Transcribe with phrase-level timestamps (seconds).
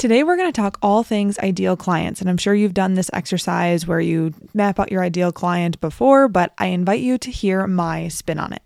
[0.00, 2.22] Today, we're going to talk all things ideal clients.
[2.22, 6.26] And I'm sure you've done this exercise where you map out your ideal client before,
[6.26, 8.62] but I invite you to hear my spin on it.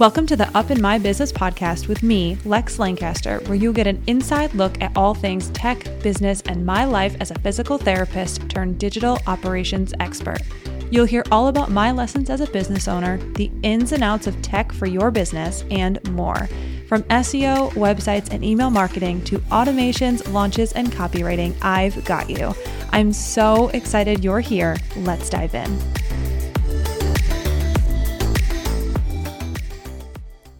[0.00, 3.86] Welcome to the Up in My Business podcast with me, Lex Lancaster, where you'll get
[3.86, 8.48] an inside look at all things tech, business, and my life as a physical therapist
[8.48, 10.40] turned digital operations expert.
[10.90, 14.40] You'll hear all about my lessons as a business owner, the ins and outs of
[14.42, 16.48] tech for your business, and more.
[16.88, 22.54] From SEO, websites, and email marketing to automations, launches, and copywriting, I've got you.
[22.90, 24.76] I'm so excited you're here.
[24.98, 25.76] Let's dive in.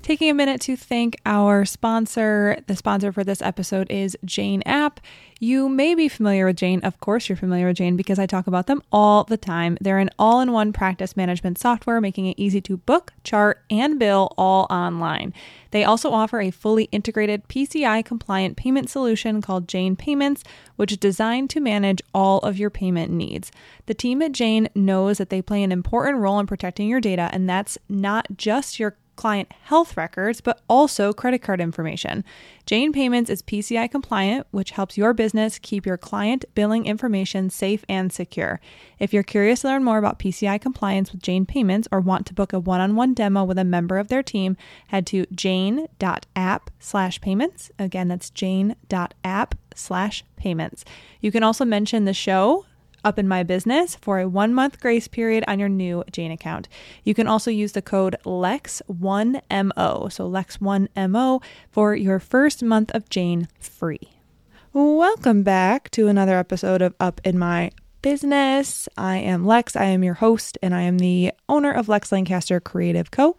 [0.07, 2.59] Taking a minute to thank our sponsor.
[2.69, 5.01] The sponsor for this episode is Jane App.
[5.41, 6.79] You may be familiar with Jane.
[6.85, 9.77] Of course, you're familiar with Jane because I talk about them all the time.
[9.81, 13.99] They're an all in one practice management software, making it easy to book, chart, and
[13.99, 15.35] bill all online.
[15.73, 20.45] They also offer a fully integrated PCI compliant payment solution called Jane Payments,
[20.77, 23.51] which is designed to manage all of your payment needs.
[23.87, 27.29] The team at Jane knows that they play an important role in protecting your data,
[27.33, 32.25] and that's not just your client health records, but also credit card information.
[32.67, 37.85] Jane Payments is PCI compliant, which helps your business keep your client billing information safe
[37.89, 38.61] and secure.
[38.99, 42.35] If you're curious to learn more about PCI compliance with Jane Payments or want to
[42.35, 44.57] book a one-on-one demo with a member of their team,
[44.89, 47.71] head to jane.app slash payments.
[47.79, 50.85] Again, that's jane.app slash payments.
[51.21, 52.67] You can also mention the show
[53.07, 56.69] up in my business for a one month grace period on your new Jane account.
[57.05, 63.47] You can also use the code LEX1MO, so LEX1MO, for your first month of Jane
[63.61, 64.11] free.
[64.73, 67.71] Welcome back to another episode of Up in My
[68.03, 68.89] Business.
[68.99, 72.59] I am Lex, I am your host, and I am the owner of Lex Lancaster
[72.59, 73.37] Creative Co.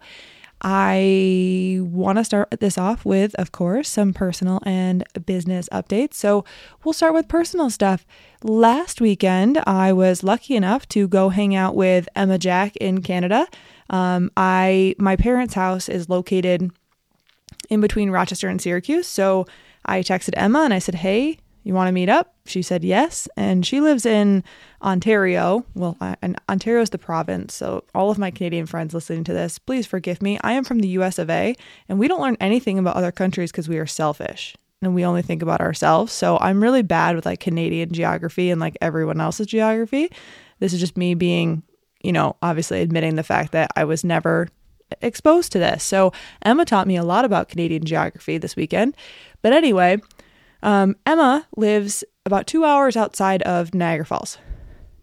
[0.60, 6.14] I want to start this off with, of course, some personal and business updates.
[6.14, 6.44] So
[6.82, 8.04] we'll start with personal stuff.
[8.42, 13.46] Last weekend, I was lucky enough to go hang out with Emma Jack in Canada.
[13.90, 16.70] Um, I my parents' house is located
[17.70, 19.46] in between Rochester and Syracuse, so
[19.84, 23.28] I texted Emma and I said, "Hey, you want to meet up?" She said yes,
[23.36, 24.42] and she lives in
[24.82, 25.64] Ontario.
[25.74, 27.54] Well, and Ontario is the province.
[27.54, 30.38] So, all of my Canadian friends listening to this, please forgive me.
[30.42, 31.54] I am from the US of A,
[31.88, 35.22] and we don't learn anything about other countries because we are selfish and we only
[35.22, 36.12] think about ourselves.
[36.12, 40.10] So, I'm really bad with like Canadian geography and like everyone else's geography.
[40.60, 41.62] This is just me being,
[42.02, 44.48] you know, obviously admitting the fact that I was never
[45.02, 45.84] exposed to this.
[45.84, 46.12] So,
[46.42, 48.96] Emma taught me a lot about Canadian geography this weekend.
[49.42, 50.00] But anyway,
[50.62, 54.38] um, Emma lives about two hours outside of Niagara Falls.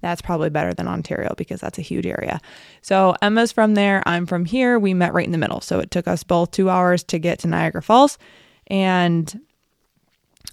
[0.01, 2.39] That's probably better than Ontario because that's a huge area.
[2.81, 4.03] So Emma's from there.
[4.05, 4.77] I'm from here.
[4.77, 5.61] We met right in the middle.
[5.61, 8.19] So it took us both two hours to get to Niagara Falls.
[8.67, 9.41] And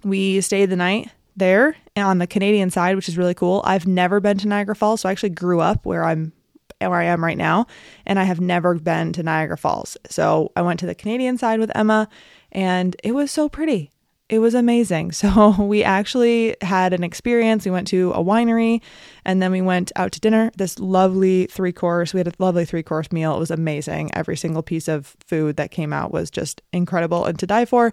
[0.02, 3.60] we stayed the night there on the Canadian side, which is really cool.
[3.64, 5.02] I've never been to Niagara Falls.
[5.02, 6.32] So I actually grew up where I'm
[6.80, 7.68] where I am right now,
[8.06, 9.96] and I have never been to Niagara Falls.
[10.10, 12.08] So I went to the Canadian side with Emma,
[12.50, 13.91] and it was so pretty
[14.32, 15.12] it was amazing.
[15.22, 17.64] So we actually had an experience.
[17.64, 18.80] We went to a winery
[19.24, 20.50] and then we went out to dinner.
[20.56, 22.12] This lovely three course.
[22.12, 23.36] We had a lovely three course meal.
[23.36, 24.10] It was amazing.
[24.14, 27.92] Every single piece of food that came out was just incredible and to die for.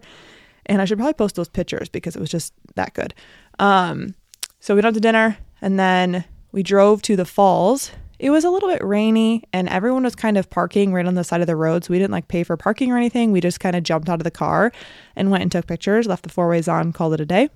[0.66, 3.14] And I should probably post those pictures because it was just that good.
[3.60, 4.16] Um,
[4.60, 8.44] so we went out to dinner and then we drove to the falls it was
[8.44, 11.47] a little bit rainy and everyone was kind of parking right on the side of
[11.47, 11.85] the road.
[11.85, 13.31] So we didn't like pay for parking or anything.
[13.31, 14.74] We just kind of jumped out of the car
[15.16, 17.50] and went and took pictures, left the four ways on, called it a day.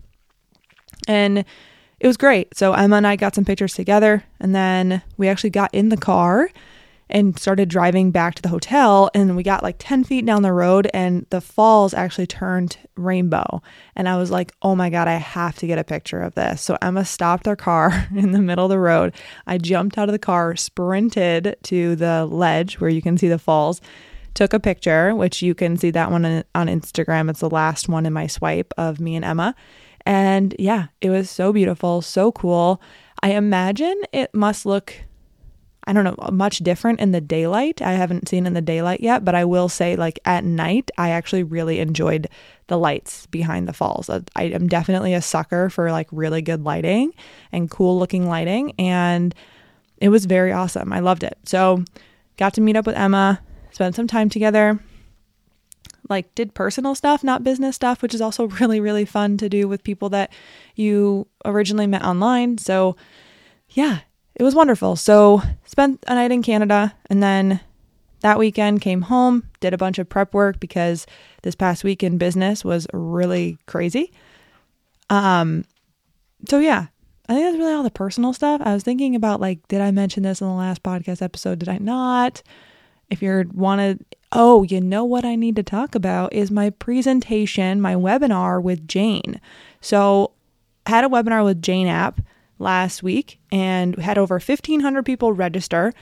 [1.08, 1.40] And
[2.00, 2.56] it was great.
[2.56, 5.98] So Emma and I got some pictures together and then we actually got in the
[5.98, 6.50] car
[7.14, 9.10] and started driving back to the hotel.
[9.14, 13.62] And we got like 10 feet down the road, and the falls actually turned rainbow.
[13.96, 16.62] And I was like, oh my God, I have to get a picture of this.
[16.64, 19.14] So Emma stopped our car in the middle of the road.
[19.46, 23.40] I jumped out of the car, sprinted to the ledge where you can see the
[23.40, 23.80] falls.
[24.34, 27.30] Took a picture, which you can see that one on Instagram.
[27.30, 29.54] It's the last one in my swipe of me and Emma.
[30.08, 32.82] And yeah, it was so beautiful, so cool.
[33.22, 34.96] I imagine it must look
[35.86, 37.82] I don't know, much different in the daylight.
[37.82, 41.10] I haven't seen in the daylight yet, but I will say, like at night, I
[41.10, 42.28] actually really enjoyed
[42.68, 44.10] the lights behind the falls.
[44.10, 47.14] I am definitely a sucker for like really good lighting
[47.52, 48.74] and cool looking lighting.
[48.80, 49.36] And
[49.98, 50.94] it was very awesome.
[50.94, 51.38] I loved it.
[51.46, 51.84] So,
[52.38, 53.42] got to meet up with Emma,
[53.72, 54.80] spent some time together,
[56.10, 59.68] like did personal stuff, not business stuff, which is also really, really fun to do
[59.68, 60.32] with people that
[60.76, 62.58] you originally met online.
[62.58, 62.96] So,
[63.70, 64.00] yeah,
[64.36, 64.96] it was wonderful.
[64.96, 67.60] So, spent a night in Canada and then
[68.24, 71.06] that weekend, came home, did a bunch of prep work because
[71.44, 74.14] this past week in business was really crazy.
[75.10, 75.66] Um,
[76.48, 76.88] so yeah,
[77.28, 78.62] I think that's really all the personal stuff.
[78.64, 81.60] I was thinking about like, did I mention this in the last podcast episode?
[81.60, 82.42] Did I not?
[83.10, 86.70] If you're want to, oh, you know what I need to talk about is my
[86.70, 89.42] presentation, my webinar with Jane.
[89.82, 90.32] So,
[90.88, 92.22] had a webinar with Jane App
[92.60, 95.94] last week and had over 1,500 people register,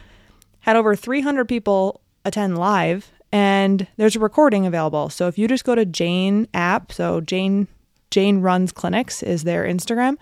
[0.59, 5.09] had over 300 people attend live, and there's a recording available.
[5.09, 7.68] So if you just go to Jane App, so Jane
[8.12, 10.18] Jane Runs Clinics is their Instagram,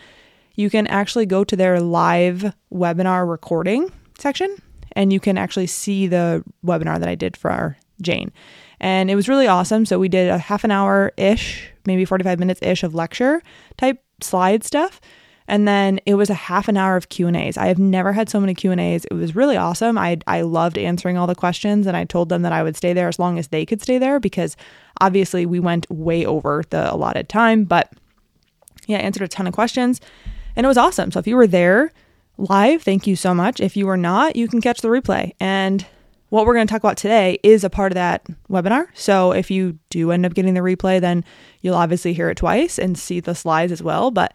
[0.56, 4.56] you can actually go to their live webinar recording section
[4.94, 8.32] and you can actually see the webinar that I did for our Jane.
[8.80, 9.86] And it was really awesome.
[9.86, 13.42] So we did a half an hour ish, maybe 45 minutes ish of lecture
[13.78, 15.02] type slide stuff
[15.50, 18.40] and then it was a half an hour of q&a's i have never had so
[18.40, 19.98] many q&a's it was really awesome.
[19.98, 22.94] I, I loved answering all the questions and i told them that i would stay
[22.94, 24.56] there as long as they could stay there because
[25.02, 27.92] obviously we went way over the allotted time but
[28.88, 30.00] yeah answered a ton of questions
[30.56, 31.12] and it was awesome.
[31.12, 31.94] So if you were there
[32.38, 33.60] live thank you so much.
[33.60, 35.34] If you were not you can catch the replay.
[35.40, 35.86] And
[36.30, 38.88] what we're going to talk about today is a part of that webinar.
[38.94, 41.24] So if you do end up getting the replay, then
[41.62, 44.12] you'll obviously hear it twice and see the slides as well.
[44.12, 44.34] But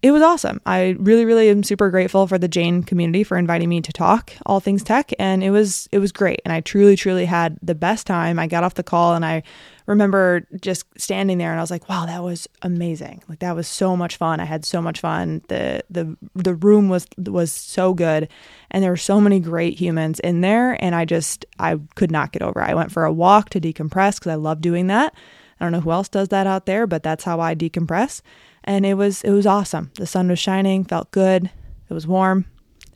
[0.00, 0.60] it was awesome.
[0.64, 4.32] I really, really am super grateful for the Jane community for inviting me to talk
[4.46, 6.40] all things tech, and it was it was great.
[6.44, 8.38] And I truly, truly had the best time.
[8.38, 9.42] I got off the call and I
[9.86, 13.24] remember just standing there and I was like, wow, that was amazing.
[13.28, 14.38] Like that was so much fun.
[14.38, 15.42] I had so much fun.
[15.48, 18.28] The the the room was was so good
[18.70, 22.30] and there were so many great humans in there and I just I could not
[22.30, 22.60] get over.
[22.60, 22.68] It.
[22.68, 25.12] I went for a walk to decompress cuz I love doing that.
[25.58, 28.22] I don't know who else does that out there, but that's how I decompress
[28.68, 29.90] and it was it was awesome.
[29.94, 31.50] The sun was shining, felt good.
[31.88, 32.44] It was warm.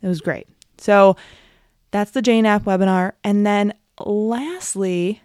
[0.03, 0.47] It was great.
[0.77, 1.17] So
[1.89, 3.13] that's the Jane app webinar.
[3.23, 5.21] And then lastly,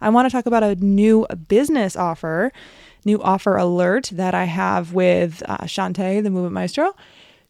[0.00, 2.52] I want to talk about a new business offer,
[3.04, 6.96] new offer alert that I have with uh, Shantae, the Movement Maestro.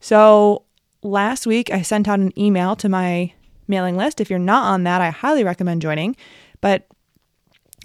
[0.01, 0.65] So
[1.03, 3.33] last week I sent out an email to my
[3.67, 4.21] mailing list.
[4.21, 6.17] If you're not on that, I highly recommend joining.
[6.61, 6.87] But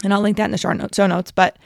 [0.03, 1.31] and I'll link that in the show notes.
[1.31, 1.57] But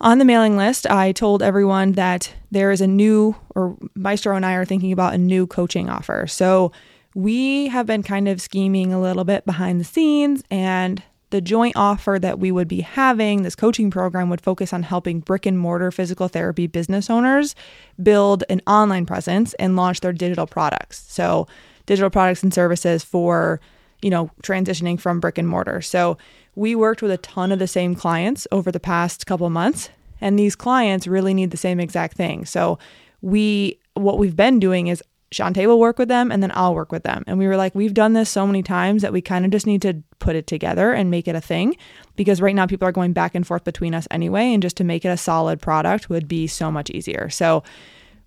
[0.00, 4.44] on the mailing list, I told everyone that there is a new, or Maestro and
[4.44, 6.26] I are thinking about a new coaching offer.
[6.26, 6.72] So
[7.14, 11.74] we have been kind of scheming a little bit behind the scenes, and the joint
[11.76, 15.58] offer that we would be having, this coaching program, would focus on helping brick and
[15.58, 17.56] mortar physical therapy business owners
[18.02, 21.04] build an online presence and launch their digital products.
[21.08, 21.48] So,
[21.86, 23.60] digital products and services for,
[24.00, 25.80] you know, transitioning from brick and mortar.
[25.82, 26.18] So,
[26.54, 29.90] we worked with a ton of the same clients over the past couple months,
[30.20, 32.44] and these clients really need the same exact thing.
[32.44, 32.78] So
[33.20, 35.02] we what we've been doing is
[35.34, 37.24] Shantae will work with them and then I'll work with them.
[37.26, 39.66] And we were like, we've done this so many times that we kind of just
[39.66, 41.76] need to put it together and make it a thing
[42.16, 44.52] because right now people are going back and forth between us anyway.
[44.52, 47.30] And just to make it a solid product would be so much easier.
[47.30, 47.64] So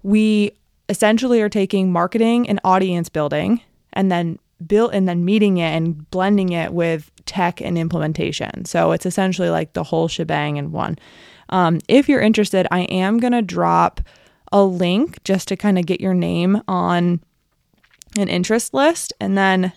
[0.03, 0.51] we
[0.89, 3.61] essentially are taking marketing and audience building
[3.93, 8.65] and then built and then meeting it and blending it with tech and implementation.
[8.65, 10.97] So it's essentially like the whole shebang in one.
[11.49, 14.01] Um, if you're interested, I am going to drop
[14.51, 17.21] a link just to kind of get your name on
[18.17, 19.13] an interest list.
[19.19, 19.73] And then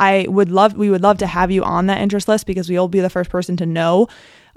[0.00, 2.88] I would love, we would love to have you on that interest list because we'll
[2.88, 4.08] be the first person to know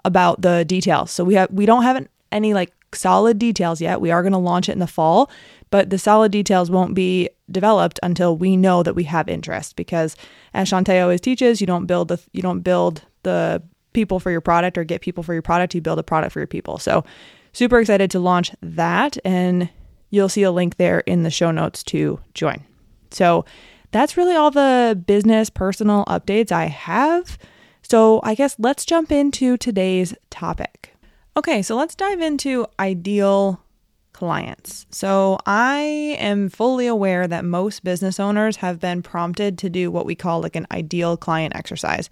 [0.06, 1.12] about the details.
[1.12, 4.02] So we have, we don't have any like solid details yet.
[4.02, 5.30] We are going to launch it in the fall,
[5.70, 10.16] but the solid details won't be developed until we know that we have interest because
[10.54, 13.62] as Shantae always teaches, you don't build the you don't build the
[13.94, 16.40] people for your product or get people for your product, you build a product for
[16.40, 16.78] your people.
[16.78, 17.04] So
[17.54, 19.70] super excited to launch that and
[20.10, 22.64] you'll see a link there in the show notes to join.
[23.12, 23.46] So
[23.92, 27.38] that's really all the business personal updates I have.
[27.82, 30.94] So I guess let's jump into today's topic.
[31.36, 33.62] Okay, so let's dive into ideal
[34.22, 34.86] clients.
[34.92, 40.06] So, I am fully aware that most business owners have been prompted to do what
[40.06, 42.08] we call like an ideal client exercise.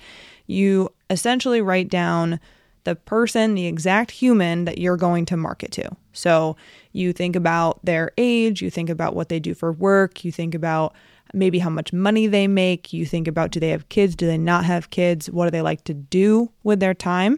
[0.47, 2.39] You essentially write down
[2.83, 5.87] the person, the exact human that you're going to market to.
[6.11, 6.57] So,
[6.93, 10.55] you think about their age, you think about what they do for work, you think
[10.55, 10.95] about
[11.31, 14.39] maybe how much money they make, you think about do they have kids, do they
[14.39, 17.37] not have kids, what do they like to do with their time.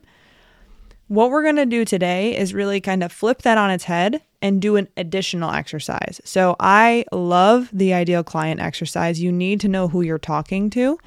[1.09, 4.21] What we're going to do today is really kind of flip that on its head
[4.41, 6.19] and do an additional exercise.
[6.23, 9.21] So, I love the ideal client exercise.
[9.21, 10.97] You need to know who you're talking to.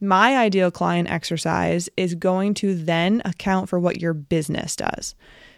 [0.00, 5.14] My ideal client exercise is going to then account for what your business does.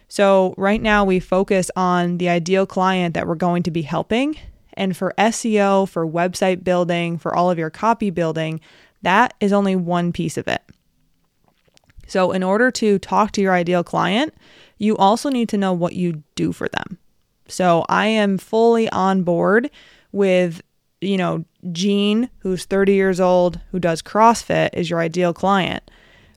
[0.07, 4.37] So, right now we focus on the ideal client that we're going to be helping.
[4.73, 8.59] And for SEO, for website building, for all of your copy building,
[9.01, 10.61] That is only one piece of it.
[12.07, 14.33] So, in order to talk to your ideal client,
[14.77, 16.97] you also need to know what you do for them.
[17.47, 19.69] So, I am fully on board
[20.11, 20.61] with,
[21.01, 25.89] you know, Jean, who's 30 years old, who does CrossFit, is your ideal client.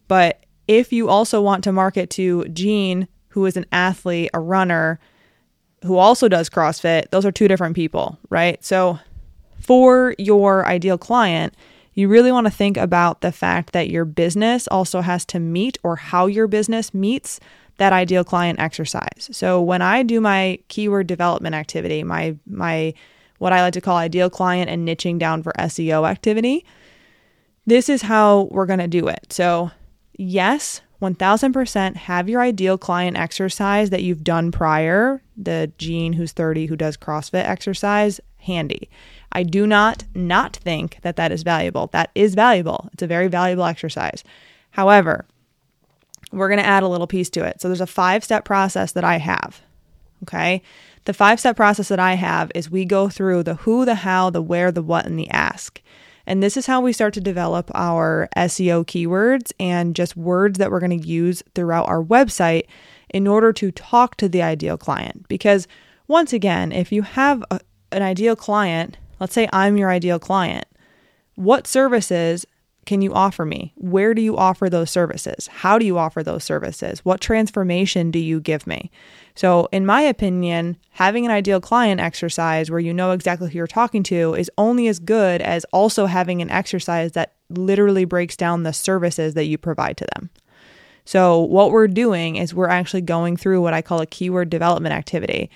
[0.07, 5.01] But if you also want to market to Jean, who is an athlete, a runner,
[5.85, 8.63] who also does CrossFit, those are two different people, right?
[8.65, 8.99] So,
[9.61, 11.55] for your ideal client,
[11.95, 15.79] you really want to think about the fact that your business also has to meet
[15.83, 17.41] or how your business meets
[17.79, 19.29] that ideal client exercise.
[19.33, 22.95] So when I do my keyword development activity, my my
[23.39, 26.65] what I like to call ideal client and niching down for SEO activity,
[27.67, 29.33] this is how we're going to do it.
[29.33, 29.71] So,
[30.17, 36.67] yes, 1000% have your ideal client exercise that you've done prior, the Jean who's 30
[36.67, 38.91] who does CrossFit exercise, handy.
[39.31, 41.89] I do not not think that that is valuable.
[41.89, 42.89] That is valuable.
[42.93, 44.25] It's a very valuable exercise.
[44.71, 45.27] However,
[46.33, 47.61] we're going to add a little piece to it.
[47.61, 49.63] So there's a five step process that I have.
[50.25, 50.63] Okay.
[51.05, 54.31] The five step process that I have is we go through the who, the how,
[54.31, 55.81] the where, the what, and the ask.
[56.27, 60.71] And this is how we start to develop our SEO keywords and just words that
[60.71, 62.65] we're going to use throughout our website
[63.09, 65.27] in order to talk to the ideal client.
[65.29, 65.67] Because
[66.07, 67.61] once again, if you have a,
[67.93, 70.67] an ideal client Let's say I'm your ideal client.
[71.35, 72.47] What services
[72.89, 73.75] can you offer me?
[73.77, 75.47] Where do you offer those services?
[75.49, 77.05] How do you offer those services?
[77.05, 78.91] What transformation do you give me?
[79.35, 83.67] So, in my opinion, having an ideal client exercise where you know exactly who you're
[83.67, 88.63] talking to is only as good as also having an exercise that literally breaks down
[88.63, 90.31] the services that you provide to them.
[91.05, 94.95] So, what we're doing is we're actually going through what I call a keyword development
[94.95, 95.51] activity.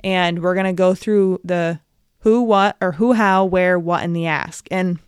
[0.00, 1.80] And we're going to go through the
[2.18, 4.68] who, what, or who, how, where, what, and the ask.
[4.70, 4.98] And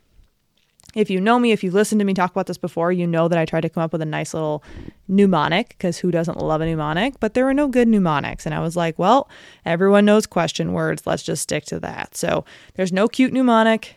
[0.97, 3.29] if you know me, if you've listened to me talk about this before, you know
[3.29, 4.65] that I tried to come up with a nice little
[5.09, 7.21] mnemonic because who doesn't love a mnemonic?
[7.21, 8.47] But there were no good mnemonics.
[8.47, 9.29] And I was like, well,
[9.67, 11.07] everyone knows question words.
[11.07, 12.17] Let's just stick to that.
[12.17, 13.97] So there's no cute mnemonic.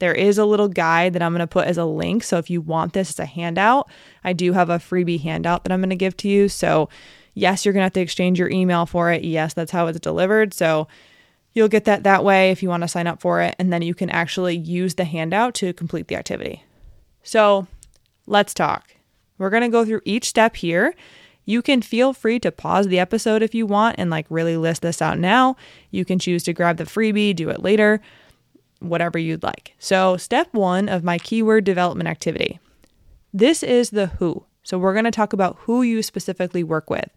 [0.00, 2.24] There is a little guide that I'm going to put as a link.
[2.24, 3.88] So if you want this as a handout,
[4.24, 6.48] I do have a freebie handout that I'm going to give to you.
[6.48, 6.88] So,
[7.34, 9.22] yes, you're going to have to exchange your email for it.
[9.22, 10.52] Yes, that's how it's delivered.
[10.52, 10.88] So,
[11.52, 13.82] You'll get that that way if you want to sign up for it, and then
[13.82, 16.64] you can actually use the handout to complete the activity.
[17.22, 17.66] So
[18.26, 18.94] let's talk.
[19.38, 20.94] We're going to go through each step here.
[21.44, 24.82] You can feel free to pause the episode if you want and like really list
[24.82, 25.56] this out now.
[25.90, 28.00] You can choose to grab the freebie, do it later,
[28.78, 29.74] whatever you'd like.
[29.78, 32.60] So, step one of my keyword development activity
[33.32, 34.44] this is the who.
[34.62, 37.10] So, we're going to talk about who you specifically work with.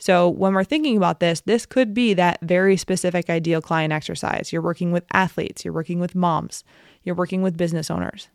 [0.00, 4.50] So, when we're thinking about this, this could be that very specific ideal client exercise.
[4.50, 6.64] You're working with athletes, you're working with moms,
[7.02, 8.28] you're working with business owners,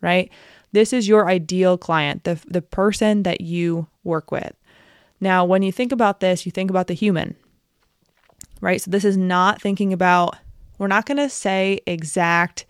[0.00, 0.30] right?
[0.72, 4.52] This is your ideal client, the, the person that you work with.
[5.20, 7.36] Now, when you think about this, you think about the human,
[8.60, 8.82] right?
[8.82, 10.36] So, this is not thinking about,
[10.78, 12.66] we're not going to say exact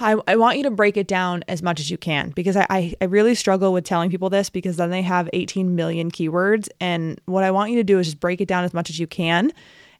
[0.00, 2.66] I, I want you to break it down as much as you can because I,
[2.70, 6.68] I, I really struggle with telling people this because then they have 18 million keywords.
[6.80, 8.98] And what I want you to do is just break it down as much as
[8.98, 9.52] you can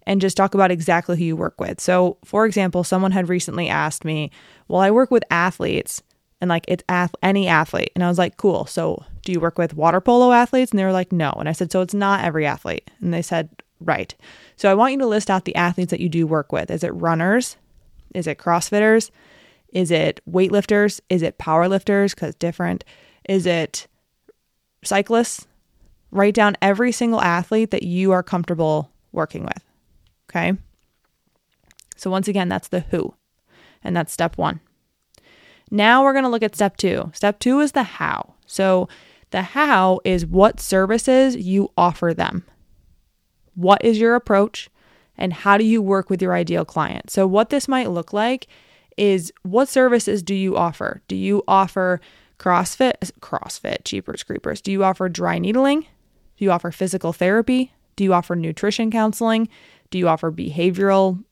[0.06, 1.80] and just talk about exactly who you work with.
[1.80, 4.30] So, for example, someone had recently asked me,
[4.68, 6.02] Well, I work with athletes
[6.40, 7.90] and like it's ath- any athlete.
[7.94, 8.66] And I was like, Cool.
[8.66, 10.70] So, do you work with water polo athletes?
[10.70, 11.32] And they were like, No.
[11.32, 12.88] And I said, So it's not every athlete.
[13.00, 13.49] And they said,
[13.80, 14.14] Right.
[14.54, 16.70] So, I want you to list out the athletes that you do work with.
[16.70, 17.56] Is it runners?
[18.14, 19.11] Is it CrossFitters?
[19.76, 21.02] Is it weightlifters?
[21.11, 22.14] Is it powerlifters?
[22.14, 22.83] Because different.
[23.28, 23.87] Is it
[24.83, 25.47] cyclists?
[26.11, 29.62] Write down every single athlete that you are comfortable working with.
[30.30, 30.54] Okay.
[31.95, 33.12] So, once again, that's the who,
[33.85, 34.61] and that's step one.
[35.71, 37.11] Now we're going to look at step two.
[37.12, 38.33] Step two is the how.
[38.47, 38.88] So,
[39.30, 42.47] the how is what services you offer them.
[43.54, 44.71] What is your approach?
[45.18, 47.11] And how do you work with your ideal client?
[47.11, 48.47] So, what this might look like
[48.97, 51.03] is what services do you offer?
[51.09, 52.00] Do you offer
[52.38, 54.61] CrossFit, CrossFit, Cheapers Creepers?
[54.61, 55.83] Do you offer dry needling?
[55.83, 57.73] Do you offer physical therapy?
[57.97, 59.49] Do you offer nutrition counseling?
[59.91, 61.25] Do you offer behavioral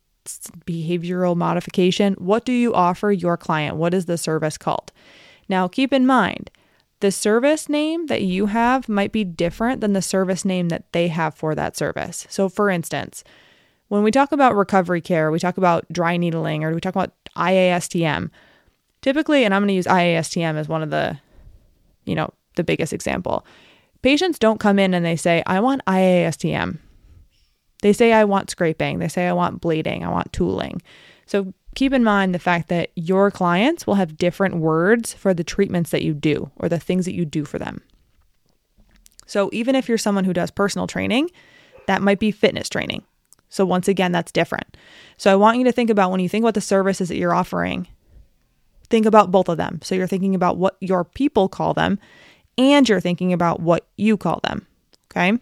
[0.65, 2.15] behavioral modification?
[2.15, 3.77] What do you offer your client?
[3.77, 4.91] What is the service called?
[5.49, 6.51] Now, keep in mind,
[7.01, 11.09] the service name that you have might be different than the service name that they
[11.09, 12.27] have for that service.
[12.31, 13.23] So, for instance,
[13.95, 17.13] when we talk about recovery care, we talk about dry needling or we talk about
[17.37, 18.29] IASTM.
[19.03, 21.17] Typically, and I'm going to use IASTM as one of the,
[22.05, 23.47] you know, the biggest example.
[24.03, 26.79] Patients don't come in and they say, I want IASTM.
[27.83, 28.99] They say, I want scraping.
[28.99, 30.03] They say, I want bleeding.
[30.03, 30.83] I want tooling.
[31.27, 35.45] So keep in mind the fact that your clients will have different words for the
[35.45, 37.81] treatments that you do or the things that you do for them.
[39.27, 41.31] So even if you're someone who does personal training,
[41.87, 43.05] that might be fitness training.
[43.55, 44.77] So once again, that's different.
[45.17, 47.33] So I want you to think about when you think about the services that you're
[47.33, 47.87] offering,
[48.91, 49.79] think about both of them.
[49.81, 52.01] So you're thinking about what your people call them
[52.59, 54.67] and you're thinking about what you call them.
[55.09, 55.39] Okay.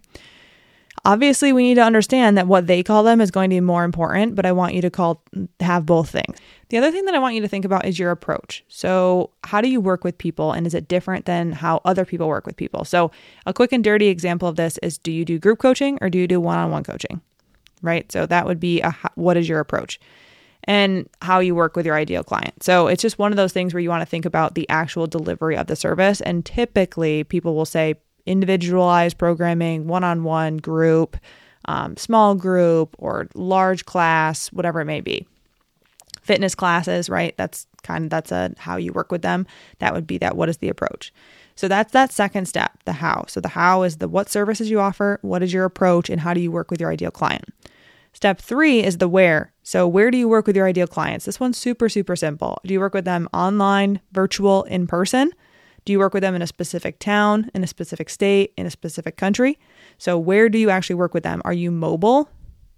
[1.06, 3.82] Obviously, we need to understand that what they call them is going to be more
[3.82, 5.22] important, but I want you to call
[5.60, 6.38] have both things.
[6.68, 8.62] The other thing that I want you to think about is your approach.
[8.68, 12.28] So, how do you work with people and is it different than how other people
[12.28, 12.84] work with people?
[12.84, 13.10] So,
[13.46, 16.18] a quick and dirty example of this is do you do group coaching or do
[16.18, 17.22] you do one-on-one coaching?
[17.82, 18.10] Right?
[18.10, 20.00] So, that would be a what is your approach?
[20.64, 22.62] and how you work with your ideal client.
[22.62, 25.06] So it's just one of those things where you want to think about the actual
[25.06, 26.20] delivery of the service.
[26.20, 27.96] And typically, people will say
[28.26, 31.16] individualized programming, one on one, group,
[31.66, 35.26] um, small group, or large class, whatever it may be.
[36.22, 37.36] Fitness classes, right?
[37.36, 39.46] That's kind of that's a how you work with them.
[39.80, 40.36] That would be that.
[40.36, 41.12] What is the approach?
[41.56, 43.24] So that's that second step, the how.
[43.26, 46.32] So the how is the what services you offer, what is your approach, and how
[46.32, 47.52] do you work with your ideal client.
[48.12, 49.52] Step three is the where.
[49.62, 51.24] So, where do you work with your ideal clients?
[51.24, 52.60] This one's super, super simple.
[52.64, 55.30] Do you work with them online, virtual, in person?
[55.84, 58.70] Do you work with them in a specific town, in a specific state, in a
[58.70, 59.58] specific country?
[59.98, 61.42] So, where do you actually work with them?
[61.44, 62.28] Are you mobile?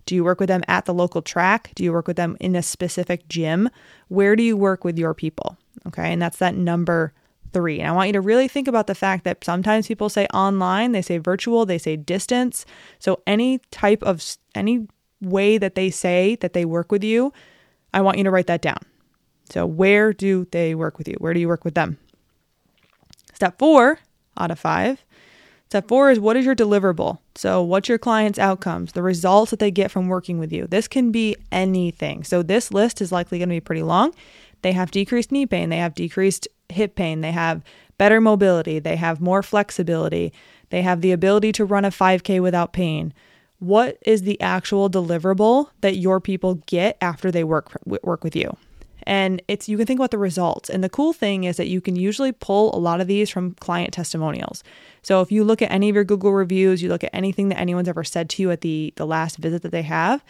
[0.06, 1.72] Do you work with them at the local track?
[1.74, 3.70] Do you work with them in a specific gym?
[4.08, 5.56] Where do you work with your people?
[5.86, 6.12] Okay.
[6.12, 7.12] And that's that number
[7.52, 7.80] three.
[7.80, 10.92] And I want you to really think about the fact that sometimes people say online,
[10.92, 12.66] they say virtual, they say distance.
[12.98, 14.22] So, any type of,
[14.54, 14.86] any
[15.24, 17.32] way that they say that they work with you,
[17.92, 18.80] I want you to write that down.
[19.50, 21.16] So, where do they work with you?
[21.18, 21.98] Where do you work with them?
[23.34, 23.98] Step four
[24.38, 25.04] out of five.
[25.68, 27.18] Step four is what is your deliverable?
[27.34, 30.66] So, what's your client's outcomes, the results that they get from working with you?
[30.66, 32.24] This can be anything.
[32.24, 34.14] So, this list is likely going to be pretty long.
[34.62, 37.62] They have decreased knee pain, they have decreased hip pain, they have
[37.98, 40.32] better mobility, they have more flexibility,
[40.70, 43.12] they have the ability to run a 5K without pain.
[43.64, 48.58] What is the actual deliverable that your people get after they work work with you?
[49.04, 50.68] And it's you can think about the results.
[50.68, 53.54] And the cool thing is that you can usually pull a lot of these from
[53.54, 54.62] client testimonials.
[55.00, 57.58] So if you look at any of your Google reviews, you look at anything that
[57.58, 60.22] anyone's ever said to you at the the last visit that they have,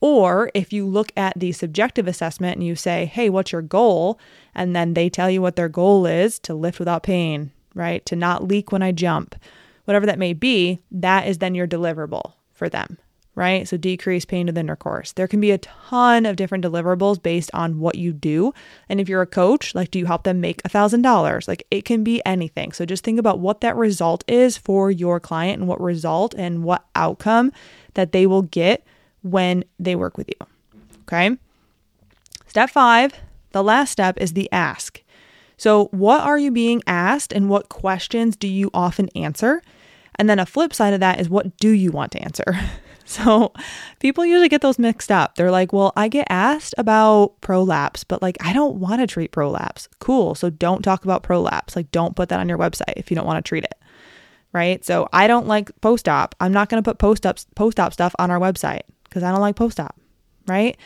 [0.00, 4.20] or if you look at the subjective assessment and you say, "Hey, what's your goal?"
[4.54, 8.06] and then they tell you what their goal is to lift without pain, right?
[8.06, 9.34] To not leak when I jump.
[9.84, 12.98] Whatever that may be, that is then your deliverable for them
[13.38, 13.68] right?
[13.68, 15.12] So decrease pain with intercourse.
[15.12, 18.52] There can be a ton of different deliverables based on what you do.
[18.88, 21.46] And if you're a coach, like do you help them make a thousand dollars?
[21.46, 22.72] Like it can be anything.
[22.72, 26.64] So just think about what that result is for your client and what result and
[26.64, 27.52] what outcome
[27.94, 28.84] that they will get
[29.22, 30.46] when they work with you.
[31.02, 31.38] Okay.
[32.48, 33.14] Step five,
[33.52, 35.00] the last step is the ask.
[35.56, 39.62] So, what are you being asked and what questions do you often answer?
[40.18, 42.44] And then a flip side of that is what do you want to answer?
[43.08, 43.54] So
[44.00, 45.34] people usually get those mixed up.
[45.34, 49.32] They're like, well, I get asked about prolapse, but like, I don't want to treat
[49.32, 49.88] prolapse.
[49.98, 50.34] Cool.
[50.34, 51.74] So don't talk about prolapse.
[51.74, 53.74] Like, don't put that on your website if you don't want to treat it.
[54.52, 54.84] Right.
[54.84, 56.34] So I don't like post op.
[56.38, 59.30] I'm not going to put post op post op stuff on our website because I
[59.30, 59.98] don't like post op.
[60.46, 60.76] Right.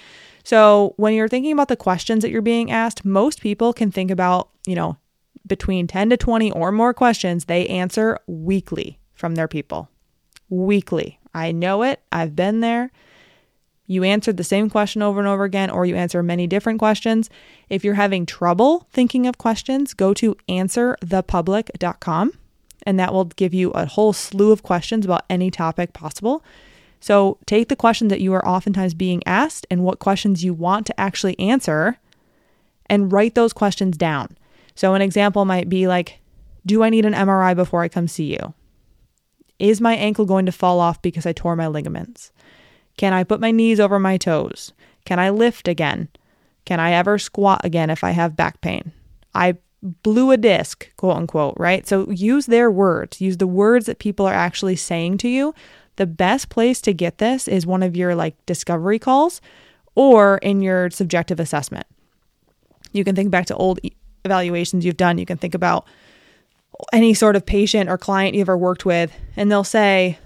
[0.44, 4.12] So when you're thinking about the questions that you're being asked, most people can think
[4.12, 4.96] about, you know,
[5.44, 9.88] between 10 to 20 or more questions they answer weekly from their people.
[10.48, 11.20] Weekly.
[11.32, 12.02] I know it.
[12.10, 12.90] I've been there.
[13.86, 17.30] You answered the same question over and over again, or you answer many different questions.
[17.70, 22.32] If you're having trouble thinking of questions, go to answerthepublic.com
[22.84, 26.42] and that will give you a whole slew of questions about any topic possible.
[26.98, 30.84] So take the questions that you are oftentimes being asked and what questions you want
[30.86, 31.96] to actually answer
[32.86, 34.36] and write those questions down.
[34.74, 36.18] So, an example might be like,
[36.66, 38.52] Do I need an MRI before I come see you?
[39.62, 42.32] Is my ankle going to fall off because I tore my ligaments?
[42.96, 44.72] Can I put my knees over my toes?
[45.04, 46.08] Can I lift again?
[46.64, 48.90] Can I ever squat again if I have back pain?
[49.36, 51.86] I blew a disc, quote unquote, right?
[51.86, 55.54] So use their words, use the words that people are actually saying to you.
[55.94, 59.40] The best place to get this is one of your like discovery calls
[59.94, 61.86] or in your subjective assessment.
[62.90, 63.78] You can think back to old
[64.24, 65.18] evaluations you've done.
[65.18, 65.86] You can think about
[66.92, 70.18] any sort of patient or client you've ever worked with, and they'll say,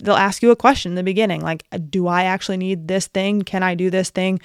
[0.00, 3.06] they'll ask you a question in the beginning like, uh, Do I actually need this
[3.06, 3.42] thing?
[3.42, 4.40] Can I do this thing?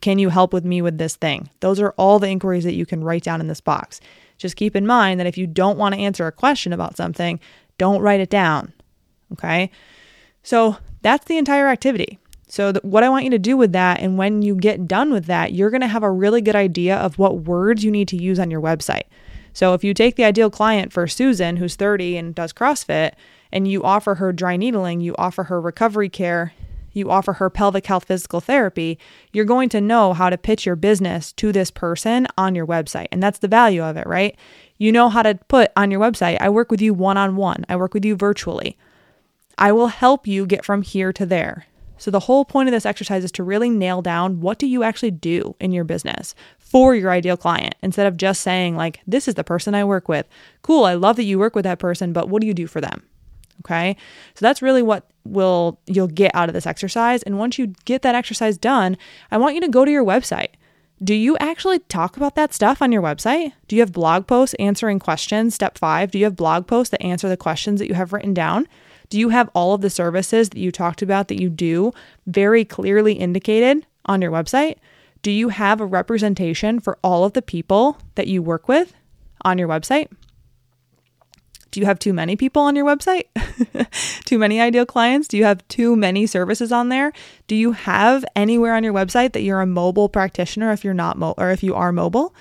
[0.00, 1.50] Can you help with me with this thing?
[1.60, 4.00] Those are all the inquiries that you can write down in this box.
[4.38, 7.40] Just keep in mind that if you don't want to answer a question about something,
[7.78, 8.72] don't write it down.
[9.32, 9.70] Okay.
[10.42, 12.18] So that's the entire activity.
[12.50, 15.12] So, th- what I want you to do with that, and when you get done
[15.12, 18.08] with that, you're going to have a really good idea of what words you need
[18.08, 19.04] to use on your website.
[19.52, 23.12] So, if you take the ideal client for Susan, who's 30 and does CrossFit,
[23.52, 26.52] and you offer her dry needling, you offer her recovery care,
[26.92, 28.98] you offer her pelvic health physical therapy,
[29.32, 33.08] you're going to know how to pitch your business to this person on your website.
[33.12, 34.36] And that's the value of it, right?
[34.78, 37.64] You know how to put on your website, I work with you one on one,
[37.68, 38.76] I work with you virtually.
[39.58, 41.66] I will help you get from here to there.
[41.98, 44.82] So the whole point of this exercise is to really nail down what do you
[44.82, 46.34] actually do in your business
[46.70, 50.08] for your ideal client instead of just saying like this is the person I work
[50.08, 50.26] with.
[50.62, 52.80] Cool, I love that you work with that person, but what do you do for
[52.80, 53.02] them?
[53.62, 53.96] Okay?
[54.36, 58.02] So that's really what will you'll get out of this exercise and once you get
[58.02, 58.96] that exercise done,
[59.32, 60.50] I want you to go to your website.
[61.02, 63.52] Do you actually talk about that stuff on your website?
[63.66, 65.56] Do you have blog posts answering questions?
[65.56, 68.32] Step 5, do you have blog posts that answer the questions that you have written
[68.32, 68.68] down?
[69.08, 71.92] Do you have all of the services that you talked about that you do
[72.28, 74.76] very clearly indicated on your website?
[75.22, 78.94] Do you have a representation for all of the people that you work with
[79.44, 80.08] on your website?
[81.70, 83.26] Do you have too many people on your website?
[84.24, 85.28] too many ideal clients?
[85.28, 87.12] Do you have too many services on there?
[87.46, 91.16] Do you have anywhere on your website that you're a mobile practitioner if you're not
[91.16, 92.34] mo- or if you are mobile?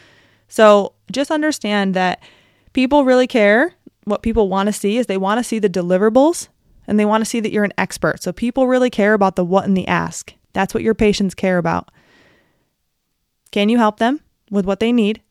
[0.48, 2.24] So, just understand that
[2.74, 3.74] people really care.
[4.06, 6.48] What people want to see is they want to see the deliverables
[6.90, 8.24] and they want to see that you're an expert.
[8.24, 10.34] So people really care about the what and the ask.
[10.54, 11.92] That's what your patients care about.
[13.52, 15.22] Can you help them with what they need?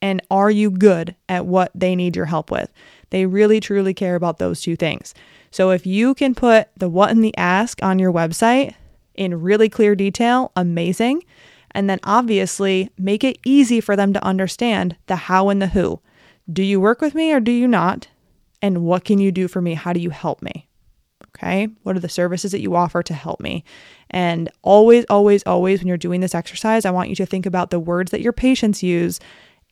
[0.00, 2.72] And are you good at what they need your help with?
[3.10, 5.14] They really truly care about those two things.
[5.50, 8.74] So if you can put the what and the ask on your website
[9.14, 11.24] in really clear detail, amazing.
[11.72, 16.00] And then obviously make it easy for them to understand the how and the who.
[16.50, 18.08] Do you work with me or do you not?
[18.62, 19.74] And what can you do for me?
[19.74, 20.67] How do you help me?
[21.38, 21.68] Okay.
[21.84, 23.62] What are the services that you offer to help me?
[24.10, 27.70] And always, always, always, when you're doing this exercise, I want you to think about
[27.70, 29.20] the words that your patients use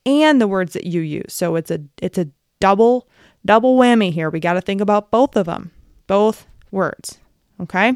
[0.04, 1.32] and the words that you use.
[1.32, 2.28] So it's a it's a
[2.60, 3.08] double
[3.44, 4.30] double whammy here.
[4.30, 5.72] We got to think about both of them,
[6.06, 7.18] both words.
[7.60, 7.94] Okay.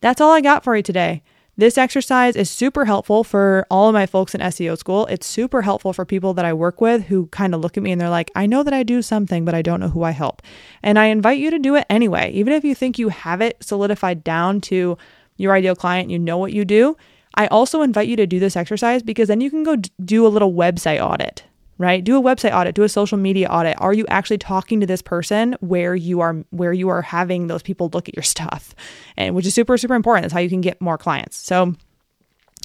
[0.00, 1.22] That's all I got for you today.
[1.54, 5.04] This exercise is super helpful for all of my folks in SEO school.
[5.06, 7.92] It's super helpful for people that I work with who kind of look at me
[7.92, 10.12] and they're like, I know that I do something, but I don't know who I
[10.12, 10.40] help.
[10.82, 12.30] And I invite you to do it anyway.
[12.32, 14.96] Even if you think you have it solidified down to
[15.36, 16.96] your ideal client, you know what you do.
[17.34, 20.28] I also invite you to do this exercise because then you can go do a
[20.28, 21.44] little website audit
[21.82, 22.02] right?
[22.02, 23.76] Do a website audit, do a social media audit.
[23.80, 27.62] Are you actually talking to this person where you are where you are having those
[27.62, 28.74] people look at your stuff?
[29.16, 30.22] And which is super super important.
[30.22, 31.36] That's how you can get more clients.
[31.36, 31.74] So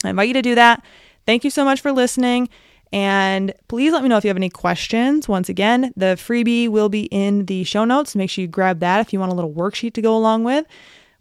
[0.04, 0.84] I invite you to do that.
[1.26, 2.48] Thank you so much for listening.
[2.94, 5.28] And please let me know if you have any questions.
[5.28, 8.16] Once again, the freebie will be in the show notes.
[8.16, 10.66] Make sure you grab that if you want a little worksheet to go along with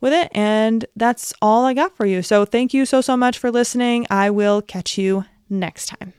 [0.00, 0.30] with it.
[0.32, 2.22] And that's all I got for you.
[2.22, 4.06] So thank you so so much for listening.
[4.10, 6.12] I will catch you next time.